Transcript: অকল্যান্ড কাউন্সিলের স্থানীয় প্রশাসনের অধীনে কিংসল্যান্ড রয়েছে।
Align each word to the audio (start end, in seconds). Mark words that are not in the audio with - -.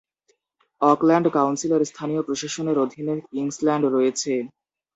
অকল্যান্ড 0.81 1.27
কাউন্সিলের 1.37 1.81
স্থানীয় 1.91 2.21
প্রশাসনের 2.27 2.77
অধীনে 2.83 3.15
কিংসল্যান্ড 3.29 3.85
রয়েছে। 3.87 4.33